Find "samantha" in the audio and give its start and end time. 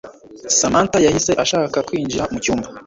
0.59-0.97